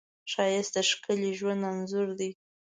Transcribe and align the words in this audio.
ښایست 0.31 0.71
د 0.75 0.77
ښکلي 0.89 1.31
ژوند 1.39 1.61
انځور 1.71 2.09
دی 2.19 2.31